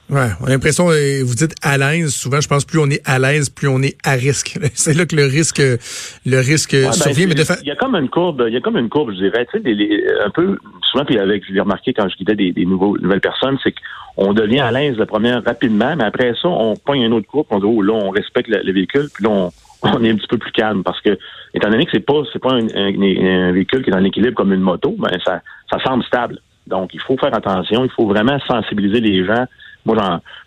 Ouais, 0.10 0.30
on 0.42 0.46
a 0.46 0.50
l'impression, 0.52 0.90
euh, 0.90 1.22
vous 1.22 1.36
dites 1.36 1.56
à 1.62 1.78
l'aise. 1.78 2.16
Souvent, 2.16 2.40
je 2.40 2.48
pense 2.48 2.64
plus 2.64 2.80
on 2.80 2.90
est 2.90 3.02
à 3.06 3.20
l'aise, 3.20 3.50
plus 3.50 3.68
on 3.68 3.82
est 3.82 3.98
à 4.06 4.14
risque. 4.14 4.58
C'est 4.74 4.94
là 4.94 5.06
que 5.06 5.18
le 5.18 5.26
risque, 5.26 5.60
le 5.60 6.38
risque 6.38 6.74
ben, 6.74 6.94
survient. 6.94 7.28
mais 7.28 7.36
Il 7.62 7.68
y 7.68 7.72
a 7.72 7.76
comme 7.76 7.96
une 7.96 8.08
courbe, 8.08 8.46
il 8.48 8.54
y 8.54 8.58
a 8.58 8.62
comme 8.62 8.78
une 8.78 8.88
courbe, 8.88 9.12
je 9.12 9.18
dirais, 9.18 9.46
tu 9.52 9.62
sais, 9.62 10.04
un 10.24 10.30
peu 10.30 10.58
souvent, 10.90 11.04
puis 11.04 11.20
avec, 11.20 11.46
je 11.46 11.52
l'ai 11.52 11.60
remarqué 11.60 11.94
quand 11.94 12.08
je 12.08 12.16
guidais 12.16 12.36
des, 12.36 12.54
des 12.54 12.66
nouveaux, 12.66 12.98
nouvelles 12.98 13.20
personnes, 13.20 13.58
c'est 13.62 13.74
qu'on 14.16 14.34
devient 14.34 14.62
à 14.62 14.72
l'aise 14.72 14.98
la 14.98 15.06
première 15.06 15.44
rapidement, 15.44 15.94
mais 15.98 16.06
après 16.06 16.34
ça, 16.42 16.48
on 16.48 16.78
pogne 16.78 17.02
une 17.02 17.14
autre 17.14 17.28
courbe, 17.28 17.48
on 17.50 17.60
dit 17.60 17.66
oh 17.68 17.82
là, 17.82 17.94
on 17.94 18.10
respecte 18.10 18.48
le, 18.48 18.72
véhicule, 18.72 19.10
puis 19.14 19.26
là, 19.26 19.30
on, 19.30 19.52
on 19.98 20.04
est 20.04 20.12
un 20.12 20.16
petit 20.16 20.28
peu 20.28 20.38
plus 20.38 20.52
calme 20.52 20.84
parce 20.84 21.02
que 21.02 21.18
étant 21.54 21.70
donné 21.70 21.86
que 21.86 21.92
c'est 21.92 22.06
pas 22.06 22.22
c'est 22.34 22.40
pas 22.40 22.54
un, 22.54 23.52
véhicule 23.52 23.84
qui 23.84 23.90
est 23.90 23.94
dans 23.94 24.00
l'équilibre 24.00 24.36
comme 24.36 24.54
une 24.54 24.62
moto, 24.62 24.96
ben 24.98 25.12
ça 25.24 25.42
ça 25.70 25.80
semble 25.84 26.04
stable. 26.04 26.40
Donc, 26.68 26.94
il 26.94 27.00
faut 27.00 27.18
faire 27.18 27.34
attention, 27.34 27.86
il 27.86 27.92
faut 27.92 28.06
vraiment 28.06 28.38
sensibiliser 28.46 29.00
les 29.00 29.26
gens. 29.26 29.46
Moi, 29.86 29.96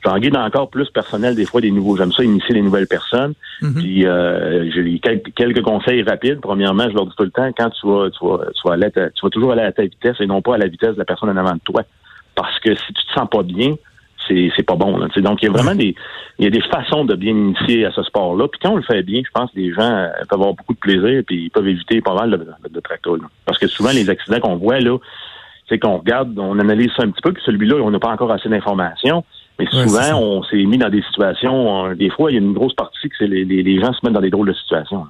j'en 0.05 0.19
guide 0.19 0.37
encore 0.37 0.69
plus 0.69 0.91
personnel 0.91 1.35
des 1.35 1.47
fois 1.47 1.63
des 1.63 1.71
nouveaux. 1.71 1.97
J'aime 1.97 2.13
ça 2.13 2.23
initier 2.23 2.55
les 2.55 2.61
nouvelles 2.61 2.87
personnes. 2.87 3.33
Mm-hmm. 3.63 3.75
Puis 3.75 4.07
euh, 4.07 4.71
j'ai 4.71 4.99
quelques, 4.99 5.33
quelques, 5.35 5.63
conseils 5.63 6.03
rapides. 6.03 6.41
Premièrement, 6.43 6.85
je 6.91 6.95
leur 6.95 7.07
dis 7.07 7.15
tout 7.17 7.25
le 7.25 7.31
temps, 7.31 7.51
quand 7.57 7.71
tu 7.71 7.87
vas, 7.87 8.11
tu 8.11 8.23
vas, 8.23 8.39
tu 8.55 8.61
vas, 8.69 8.75
aller 8.75 8.91
tu 8.93 9.23
vas 9.23 9.31
toujours 9.31 9.53
aller 9.53 9.63
à 9.63 9.73
ta 9.73 9.83
vitesse 9.83 10.17
et 10.21 10.27
non 10.27 10.43
pas 10.43 10.57
à 10.57 10.59
la 10.59 10.67
vitesse 10.67 10.93
de 10.93 10.99
la 10.99 11.07
personne 11.07 11.31
en 11.31 11.37
avant 11.39 11.55
de 11.55 11.61
toi. 11.65 11.83
Parce 12.35 12.59
que 12.61 12.75
si 12.75 12.93
tu 12.93 13.07
te 13.07 13.13
sens 13.15 13.29
pas 13.31 13.43
bien, 13.43 13.77
c'est, 14.57 14.63
pas 14.63 14.77
bon. 14.77 14.97
Là, 14.97 15.09
donc, 15.17 15.43
il 15.43 15.47
y 15.47 15.49
a 15.49 15.53
vraiment 15.53 15.75
des, 15.75 15.95
il 16.39 16.45
y 16.45 16.49
a 16.49 16.51
des 16.51 16.61
façons 16.63 17.05
de 17.05 17.15
bien 17.15 17.33
initier 17.33 17.85
à 17.85 17.93
ce 17.93 18.03
sport-là. 18.03 18.49
Puis 18.49 18.61
quand 18.63 18.73
on 18.73 18.77
le 18.77 18.83
fait 18.83 19.03
bien, 19.03 19.23
je 19.25 19.31
pense 19.33 19.51
que 19.51 19.59
les 19.59 19.73
gens 19.73 19.83
euh, 19.83 20.09
peuvent 20.29 20.41
avoir 20.41 20.55
beaucoup 20.55 20.75
de 20.75 20.79
plaisir 20.79 21.23
puis 21.27 21.45
ils 21.45 21.51
peuvent 21.51 21.69
éviter 21.69 22.01
pas 22.01 22.15
mal 22.15 22.31
de, 22.31 22.37
de, 22.37 22.83
Parce 23.45 23.59
que 23.59 23.67
souvent, 23.67 23.91
les 23.91 24.09
accidents 24.09 24.41
qu'on 24.41 24.57
voit, 24.57 24.81
là, 24.81 24.99
c'est 25.69 25.79
qu'on 25.79 25.99
regarde, 25.99 26.39
on 26.39 26.59
analyse 26.59 26.91
ça 26.97 27.05
un 27.05 27.11
petit 27.11 27.23
peu, 27.23 27.33
puis 27.33 27.43
celui-là, 27.47 27.77
on 27.77 27.91
n'a 27.91 27.99
pas 27.99 28.11
encore 28.11 28.33
assez 28.33 28.49
d'informations. 28.49 29.25
Mais 29.59 29.67
souvent, 29.67 30.19
on 30.19 30.43
s'est 30.45 30.65
mis 30.65 30.79
dans 30.79 30.89
des 30.89 31.03
situations, 31.03 31.87
euh, 31.87 31.95
des 31.95 32.09
fois, 32.11 32.31
il 32.31 32.35
y 32.35 32.39
a 32.39 32.41
une 32.41 32.55
grosse 32.55 32.75
partie 32.75 33.09
que 33.09 33.15
c'est 33.19 33.27
les, 33.27 33.45
les, 33.45 33.81
gens 33.81 33.93
se 33.93 33.99
mettent 34.03 34.15
dans 34.15 34.21
des 34.21 34.31
drôles 34.31 34.49
de 34.49 34.55
situations. 34.55 35.07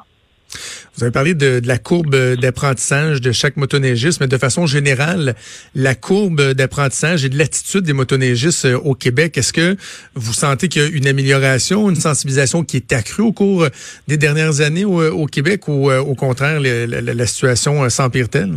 Vous 1.01 1.05
avez 1.05 1.13
parlé 1.13 1.33
de, 1.33 1.67
la 1.67 1.79
courbe 1.79 2.15
d'apprentissage 2.39 3.23
de 3.23 3.33
chaque 3.33 3.57
motoneigiste, 3.57 4.21
mais 4.21 4.27
de 4.27 4.37
façon 4.37 4.67
générale, 4.67 5.35
la 5.75 5.95
courbe 5.95 6.53
d'apprentissage 6.53 7.25
et 7.25 7.31
de 7.31 7.39
l'attitude 7.39 7.85
des 7.85 7.95
motoneigistes 7.95 8.67
euh, 8.67 8.77
au 8.85 8.95
Québec, 8.95 9.39
est-ce 9.39 9.55
que 9.55 9.77
vous 10.15 10.35
sentez 10.35 10.69
qu'il 10.69 10.83
y 10.83 10.85
a 10.85 10.89
une 10.89 11.07
amélioration, 11.07 11.89
une 11.89 11.97
sensibilisation 11.97 12.65
qui 12.65 12.77
est 12.77 12.93
accrue 12.93 13.23
au 13.23 13.33
cours 13.33 13.65
des 14.09 14.19
dernières 14.19 14.61
années 14.61 14.85
au, 14.85 15.25
Québec 15.25 15.69
ou 15.69 15.91
euh, 15.91 16.01
au 16.01 16.15
contraire, 16.15 16.61
la, 16.61 17.27
situation 17.27 17.89
s'empire-t-elle? 17.89 18.53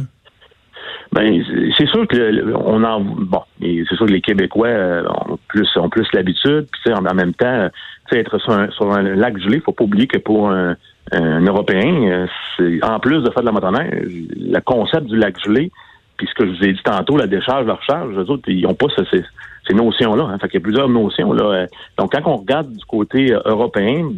Ben, 1.13 1.41
c'est 1.77 1.87
sûr 1.87 2.05
que 2.09 2.53
on 2.55 2.83
en 2.83 2.99
bon, 2.99 3.43
c'est 3.61 3.95
sûr 3.95 4.05
que 4.05 4.11
les 4.11 4.19
Québécois 4.19 4.67
euh, 4.67 5.03
ont 5.29 5.39
plus 5.47 5.69
ont 5.77 5.89
plus 5.89 6.07
l'habitude, 6.11 6.67
puis 6.83 6.93
en, 6.93 7.13
même 7.13 7.33
temps, 7.35 7.69
être 8.11 8.37
sur 8.39 8.51
un, 8.51 8.69
sur 8.71 8.91
un 8.91 9.01
lac 9.01 9.37
gelé, 9.37 9.61
faut 9.61 9.71
pas 9.71 9.85
oublier 9.85 10.07
que 10.07 10.17
pour 10.17 10.49
un, 10.49 10.75
Européen, 11.11 12.03
euh, 12.03 12.27
c'est 12.57 12.83
en 12.83 12.99
plus 12.99 13.21
de 13.21 13.29
faire 13.31 13.41
de 13.41 13.47
la 13.47 13.51
motoneige, 13.51 14.07
le 14.35 14.59
concept 14.61 15.07
du 15.07 15.17
lac 15.17 15.35
gelé, 15.43 15.71
puis 16.17 16.27
ce 16.27 16.33
que 16.33 16.45
je 16.45 16.57
vous 16.57 16.63
ai 16.63 16.73
dit 16.73 16.83
tantôt, 16.83 17.17
la 17.17 17.27
décharge, 17.27 17.65
la 17.65 17.75
recharge, 17.75 18.15
eux 18.15 18.29
autres, 18.29 18.43
ils 18.47 18.65
ont 18.65 18.73
pas 18.73 18.87
ces, 18.95 19.23
ces 19.67 19.73
notions-là. 19.73 20.23
Hein. 20.23 20.37
Fait 20.39 20.47
qu'il 20.47 20.59
y 20.59 20.63
a 20.63 20.65
plusieurs 20.65 20.89
notions 20.89 21.33
là. 21.33 21.67
Donc, 21.97 22.13
quand 22.13 22.21
on 22.31 22.37
regarde 22.37 22.71
du 22.71 22.85
côté 22.85 23.33
euh, 23.33 23.41
européen, 23.45 24.09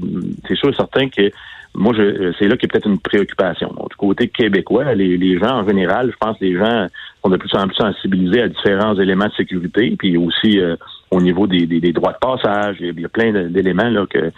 c'est 0.48 0.56
sûr 0.56 0.70
et 0.70 0.74
certain 0.74 1.10
que 1.10 1.32
moi, 1.76 1.94
c'est 1.96 2.48
là 2.48 2.58
qu'il 2.58 2.68
y 2.68 2.72
a 2.72 2.74
peut-être 2.74 2.88
une 2.88 3.00
préoccupation. 3.00 3.70
du 3.90 3.96
côté 3.98 4.28
québécois, 4.30 4.94
les, 4.94 5.18
les, 5.18 5.38
gens 5.38 5.62
en 5.62 5.68
général, 5.68 6.12
je 6.12 6.18
pense 6.18 6.38
que 6.38 6.46
les 6.46 6.58
gens 6.58 6.88
sont 7.24 7.30
de 7.30 7.38
plus 7.38 7.54
en 7.56 7.68
plus 7.68 7.76
sensibilisés 7.76 8.42
à 8.42 8.48
différents 8.48 8.96
éléments 8.96 9.28
de 9.28 9.34
sécurité, 9.34 9.96
puis 9.98 10.18
aussi 10.18 10.60
euh, 10.60 10.76
au 11.12 11.22
niveau 11.22 11.48
des, 11.48 11.66
des, 11.66 11.92
droits 11.92 12.14
de 12.14 12.18
passage, 12.20 12.78
il 12.80 13.00
y 13.00 13.06
a 13.06 13.10
plein 13.10 13.32
d'éléments 13.50 13.90
là 13.90 14.06
que. 14.08 14.32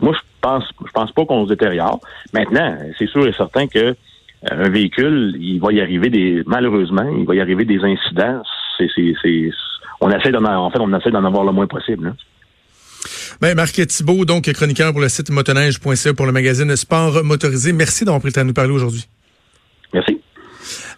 moi, 0.00 0.12
je 0.14 0.20
pense, 0.40 0.64
je 0.84 0.92
pense 0.92 1.12
pas 1.12 1.24
qu'on 1.24 1.44
se 1.44 1.50
détériore. 1.50 2.00
Maintenant, 2.32 2.76
c'est 2.98 3.08
sûr 3.08 3.26
et 3.26 3.32
certain 3.32 3.66
que 3.66 3.78
euh, 3.78 3.94
un 4.50 4.68
véhicule, 4.68 5.36
il 5.40 5.60
va 5.60 5.72
y 5.72 5.80
arriver 5.80 6.10
des, 6.10 6.42
malheureusement, 6.46 7.08
il 7.16 7.24
va 7.24 7.34
y 7.34 7.40
arriver 7.40 7.64
des 7.64 7.82
incidents. 7.82 8.42
C'est, 8.78 8.88
on 10.00 10.10
essaie 10.10 10.32
d'en, 10.32 10.44
en 10.44 10.70
fait, 10.70 10.80
on 10.80 10.92
essaie 10.92 11.10
d'en 11.10 11.24
avoir 11.24 11.44
le 11.44 11.52
moins 11.52 11.66
possible. 11.66 12.14
Ben, 13.40 13.54
Marc 13.54 13.72
Thibault, 13.86 14.24
donc 14.24 14.50
chroniqueur 14.52 14.92
pour 14.92 15.00
le 15.00 15.08
site 15.08 15.30
motoneige.ca 15.30 16.14
pour 16.14 16.26
le 16.26 16.32
magazine 16.32 16.74
Sport 16.76 17.24
Motorisé. 17.24 17.72
Merci 17.72 18.04
d'avoir 18.04 18.20
pris 18.20 18.28
le 18.28 18.32
temps 18.32 18.42
de 18.42 18.46
nous 18.46 18.54
parler 18.54 18.72
aujourd'hui. 18.72 19.06
Merci. 19.92 20.20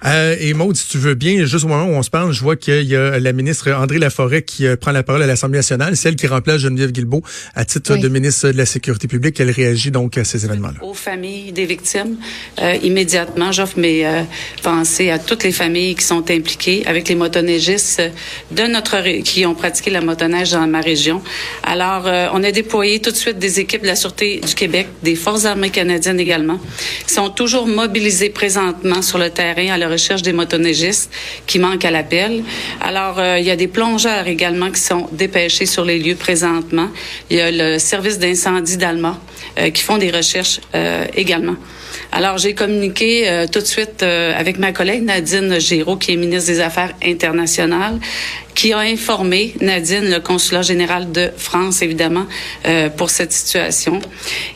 Euh, 0.04 0.36
et 0.38 0.54
Maud, 0.54 0.76
si 0.76 0.88
tu 0.88 0.98
veux 0.98 1.14
bien, 1.14 1.44
juste 1.44 1.64
au 1.64 1.68
moment 1.68 1.86
où 1.86 1.94
on 1.94 2.02
se 2.02 2.10
parle, 2.10 2.32
je 2.32 2.40
vois 2.40 2.56
qu'il 2.56 2.82
y 2.82 2.96
a 2.96 3.18
la 3.18 3.32
ministre 3.32 3.70
André 3.72 3.98
Laforêt 3.98 4.42
qui 4.42 4.66
euh, 4.66 4.76
prend 4.76 4.92
la 4.92 5.02
parole 5.02 5.22
à 5.22 5.26
l'Assemblée 5.26 5.58
nationale, 5.58 5.96
celle 5.96 6.16
qui 6.16 6.26
remplace 6.26 6.60
Geneviève 6.60 6.92
Guilbeault 6.92 7.22
à 7.54 7.64
titre 7.64 7.96
de 7.96 8.08
ministre 8.08 8.50
de 8.50 8.56
la 8.56 8.66
Sécurité 8.66 9.08
publique. 9.08 9.40
Elle 9.40 9.50
réagit 9.50 9.90
donc 9.90 10.18
à 10.18 10.24
ces 10.24 10.44
événements-là. 10.44 10.82
Aux 10.82 10.94
familles 10.94 11.52
des 11.52 11.66
victimes, 11.66 12.16
euh, 12.60 12.76
immédiatement, 12.82 13.52
j'offre 13.52 13.78
mes 13.78 14.06
euh, 14.06 14.22
pensées 14.62 15.10
à 15.10 15.18
toutes 15.18 15.44
les 15.44 15.52
familles 15.52 15.94
qui 15.94 16.04
sont 16.04 16.30
impliquées 16.30 16.84
avec 16.86 17.08
les 17.08 17.14
motoneigistes 17.14 18.02
de 18.50 18.62
notre 18.62 18.96
qui 19.22 19.46
ont 19.46 19.54
pratiqué 19.54 19.90
la 19.90 20.00
motoneige 20.00 20.52
dans 20.52 20.66
ma 20.66 20.80
région. 20.80 21.22
Alors, 21.62 22.04
on 22.32 22.42
a 22.42 22.50
déployé 22.50 23.00
tout 23.00 23.10
de 23.10 23.16
suite 23.16 23.38
des 23.38 23.60
équipes 23.60 23.82
de 23.82 23.86
la 23.86 23.96
Sûreté 23.96 24.40
du 24.40 24.54
Québec, 24.54 24.88
des 25.02 25.14
Forces 25.14 25.44
armées 25.44 25.70
canadiennes 25.70 26.20
également, 26.20 26.58
qui 27.06 27.14
sont 27.14 27.30
toujours 27.30 27.66
mobilisées 27.66 28.30
présentement 28.30 29.02
sur 29.02 29.18
le 29.18 29.30
terrain 29.30 29.55
à 29.56 29.78
la 29.78 29.88
recherche 29.88 30.20
des 30.20 30.34
motoneigistes 30.34 31.10
qui 31.46 31.58
manquent 31.58 31.86
à 31.86 31.90
l'appel. 31.90 32.44
Alors, 32.82 33.18
euh, 33.18 33.38
il 33.38 33.44
y 33.46 33.50
a 33.50 33.56
des 33.56 33.68
plongeurs 33.68 34.26
également 34.26 34.70
qui 34.70 34.80
sont 34.80 35.08
dépêchés 35.12 35.64
sur 35.64 35.84
les 35.84 35.98
lieux 35.98 36.14
présentement. 36.14 36.88
Il 37.30 37.38
y 37.38 37.40
a 37.40 37.50
le 37.50 37.78
service 37.78 38.18
d'incendie 38.18 38.76
d'Alma 38.76 39.18
euh, 39.58 39.70
qui 39.70 39.82
font 39.82 39.96
des 39.96 40.10
recherches 40.10 40.60
euh, 40.74 41.06
également. 41.14 41.56
Alors, 42.12 42.36
j'ai 42.36 42.54
communiqué 42.54 43.46
tout 43.50 43.58
de 43.58 43.64
suite 43.64 44.02
avec 44.02 44.58
ma 44.58 44.72
collègue 44.72 45.02
Nadine 45.02 45.58
Giraud, 45.58 45.96
qui 45.96 46.12
est 46.12 46.16
ministre 46.16 46.50
des 46.50 46.60
Affaires 46.60 46.92
internationales, 47.02 47.98
qui 48.56 48.72
a 48.72 48.78
informé 48.78 49.54
Nadine, 49.60 50.10
le 50.10 50.18
consulat 50.18 50.62
général 50.62 51.12
de 51.12 51.30
France, 51.36 51.82
évidemment, 51.82 52.26
euh, 52.66 52.88
pour 52.88 53.10
cette 53.10 53.32
situation. 53.32 54.00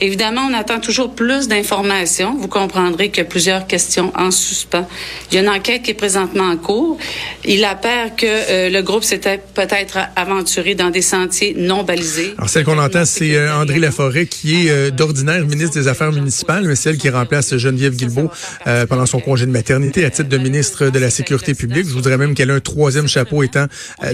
Évidemment, 0.00 0.49
on 0.50 0.54
attend 0.54 0.80
toujours 0.80 1.14
plus 1.14 1.47
d'informations. 1.47 2.37
Vous 2.37 2.49
comprendrez 2.49 3.11
qu'il 3.11 3.19
y 3.19 3.26
a 3.26 3.30
plusieurs 3.30 3.69
questions 3.69 4.12
en 4.16 4.33
suspens. 4.33 4.88
Il 5.30 5.37
y 5.37 5.38
a 5.38 5.42
une 5.42 5.49
enquête 5.49 5.83
qui 5.83 5.92
est 5.92 5.95
présentement 5.95 6.49
en 6.50 6.57
cours. 6.57 6.99
Il 7.45 7.64
apparaît 7.64 8.12
que 8.16 8.71
le 8.71 8.80
groupe 8.83 9.04
s'était 9.04 9.40
peut-être 9.54 9.99
aventuré 10.16 10.75
dans 10.75 10.90
des 10.90 11.02
sentiers 11.02 11.54
non 11.57 11.85
balisés. 11.85 12.35
Alors, 12.38 12.49
celle 12.49 12.64
qu'on 12.64 12.78
entend, 12.78 13.04
c'est 13.04 13.49
André 13.50 13.78
Laforêt, 13.78 14.26
qui 14.26 14.69
est 14.69 14.90
d'ordinaire 14.90 15.45
ministre 15.47 15.78
des 15.78 15.88
Affaires 15.88 16.12
municipales, 16.12 16.64
mais 16.66 16.76
celle 16.76 16.97
qui 16.97 17.11
remplace 17.11 17.57
Geneviève 17.57 17.95
Guilbeault 17.95 18.30
euh, 18.66 18.87
pendant 18.87 19.07
son 19.07 19.21
congé 19.21 19.47
de 19.47 19.50
maternité 19.50 20.04
à 20.04 20.11
titre 20.11 20.28
de 20.28 20.38
ministre 20.38 20.88
de 20.88 20.99
la 20.99 21.11
Sécurité 21.11 21.54
publique. 21.54 21.87
Je 21.87 21.92
voudrais 21.92 22.16
même 22.16 22.35
qu'elle 22.35 22.50
ait 22.50 22.54
un 22.54 22.61
troisième 22.61 23.09
chapeau 23.09 23.42
étant 23.42 23.61
euh, 23.61 23.66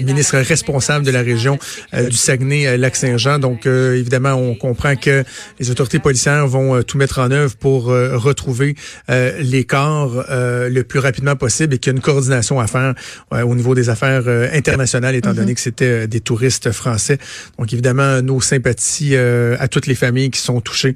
ministre 0.02 0.38
responsable 0.38 1.04
de 1.04 1.10
la 1.10 1.22
région 1.22 1.58
euh, 1.94 2.08
du 2.08 2.16
Saguenay-Lac-Saint-Jean. 2.16 3.38
Donc, 3.38 3.66
évidemment, 3.66 4.34
on 4.34 4.54
comprend 4.54 4.96
que 4.96 5.24
les 5.58 5.70
autorités 5.70 5.98
policières 5.98 6.46
vont 6.46 6.82
tout 6.82 6.98
mettre 6.98 7.18
en 7.20 7.30
œuvre 7.30 7.56
pour 7.56 7.86
retrouver 7.86 8.74
les 9.08 9.64
corps 9.64 10.24
le 10.28 10.82
plus 10.82 10.98
rapidement 10.98 11.36
possible 11.36 11.74
et 11.74 11.78
qu'il 11.78 11.92
y 11.92 11.94
a 11.94 11.96
une 11.96 12.02
coordination 12.02 12.60
à 12.60 12.66
faire 12.66 12.94
au 13.32 13.54
niveau 13.54 13.74
des 13.74 13.88
affaires 13.88 14.26
internationales, 14.52 15.14
étant 15.14 15.34
donné 15.34 15.54
que 15.54 15.60
c'était 15.60 16.06
des 16.06 16.20
touristes 16.20 16.72
français. 16.72 17.18
Donc, 17.58 17.72
évidemment, 17.72 18.22
nos 18.22 18.40
sympathies 18.40 19.16
à 19.16 19.68
toutes 19.68 19.86
les 19.86 19.94
familles 19.94 20.30
qui 20.30 20.40
sont 20.40 20.60
touchées 20.60 20.94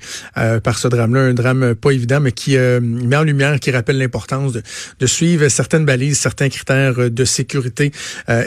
par 0.62 0.78
ce 0.78 0.88
drame-là, 0.88 1.20
un 1.20 1.34
drame 1.34 1.74
pas 1.74 1.90
évident, 1.90 2.20
mais 2.20 2.32
qui 2.32 2.56
euh, 2.56 2.80
met 2.80 3.16
en 3.16 3.22
lumière, 3.22 3.58
qui 3.60 3.70
rappelle 3.70 3.98
l'importance 3.98 4.52
de, 4.52 4.62
de, 4.98 5.06
suivre 5.06 5.48
certaines 5.48 5.84
balises, 5.84 6.18
certains 6.18 6.48
critères 6.48 7.10
de 7.10 7.24
sécurité 7.24 7.92
euh, 8.28 8.44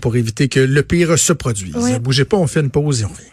pour 0.00 0.16
éviter 0.16 0.48
que 0.48 0.60
le 0.60 0.82
pire 0.82 1.18
se 1.18 1.32
produise. 1.32 1.74
Bougez 2.00 2.24
pas, 2.24 2.36
on 2.36 2.46
fait 2.46 2.60
une 2.60 2.70
pause 2.70 3.02
et 3.02 3.04
on 3.04 3.08
revient. 3.08 3.31